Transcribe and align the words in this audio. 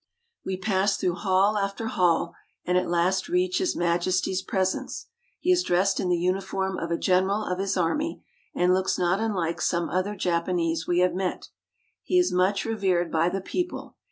We 0.43 0.57
pass 0.57 0.97
through 0.97 1.13
hall 1.13 1.59
after 1.59 1.85
hall, 1.85 2.33
and 2.65 2.75
at 2.75 2.89
last 2.89 3.29
reach 3.29 3.59
His 3.59 3.75
Majesty's 3.75 4.41
presence. 4.41 5.05
He 5.39 5.51
is 5.51 5.61
dressed 5.61 5.99
in 5.99 6.09
the 6.09 6.17
uniform 6.17 6.75
of 6.79 6.89
a 6.89 6.97
general 6.97 7.43
of 7.43 7.59
his 7.59 7.77
army, 7.77 8.23
and 8.55 8.73
looks 8.73 8.97
not 8.97 9.19
unUke 9.19 9.61
some 9.61 9.89
other 9.91 10.15
Jap 10.15 10.47
anese 10.47 10.87
we 10.87 11.01
have 11.01 11.13
met. 11.13 11.49
He 12.01 12.17
is 12.17 12.31
much 12.33 12.65
revered 12.65 13.11
by 13.11 13.29
the 13.29 13.41
people. 13.41 13.95